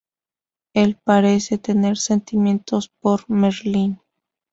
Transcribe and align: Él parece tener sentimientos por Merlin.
Él 0.73 0.97
parece 1.03 1.59
tener 1.59 1.95
sentimientos 1.95 2.89
por 3.01 3.29
Merlin. 3.29 4.01